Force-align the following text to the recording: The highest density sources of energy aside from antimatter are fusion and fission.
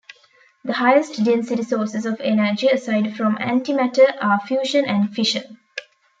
The 0.63 0.73
highest 0.73 1.23
density 1.23 1.61
sources 1.61 2.07
of 2.07 2.19
energy 2.21 2.65
aside 2.65 3.15
from 3.15 3.37
antimatter 3.37 4.07
are 4.19 4.39
fusion 4.39 4.83
and 4.87 5.13
fission. 5.13 5.59